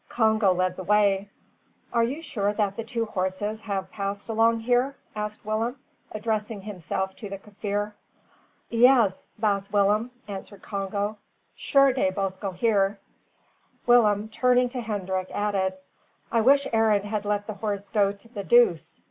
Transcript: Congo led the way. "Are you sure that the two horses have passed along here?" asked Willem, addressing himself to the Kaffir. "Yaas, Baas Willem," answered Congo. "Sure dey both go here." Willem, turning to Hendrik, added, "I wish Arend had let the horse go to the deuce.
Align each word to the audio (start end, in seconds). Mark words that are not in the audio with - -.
Congo 0.09 0.51
led 0.51 0.77
the 0.77 0.83
way. 0.83 1.29
"Are 1.93 2.03
you 2.03 2.23
sure 2.23 2.53
that 2.53 2.75
the 2.75 2.83
two 2.83 3.05
horses 3.05 3.61
have 3.61 3.91
passed 3.91 4.29
along 4.29 4.61
here?" 4.61 4.95
asked 5.15 5.45
Willem, 5.45 5.77
addressing 6.11 6.61
himself 6.63 7.15
to 7.17 7.29
the 7.29 7.37
Kaffir. 7.37 7.93
"Yaas, 8.71 9.27
Baas 9.37 9.71
Willem," 9.71 10.09
answered 10.27 10.63
Congo. 10.63 11.19
"Sure 11.53 11.93
dey 11.93 12.09
both 12.09 12.39
go 12.39 12.49
here." 12.51 12.99
Willem, 13.85 14.27
turning 14.29 14.69
to 14.69 14.81
Hendrik, 14.81 15.29
added, 15.29 15.75
"I 16.31 16.41
wish 16.41 16.65
Arend 16.73 17.05
had 17.05 17.23
let 17.23 17.45
the 17.45 17.53
horse 17.53 17.87
go 17.89 18.11
to 18.11 18.27
the 18.27 18.43
deuce. 18.43 18.99